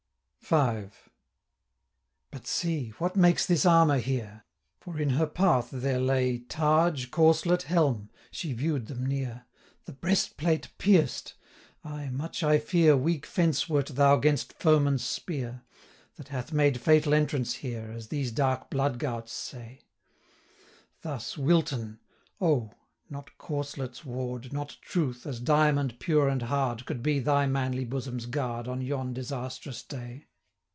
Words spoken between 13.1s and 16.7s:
fence wert thou 'gainst foeman's spear, 135 That hath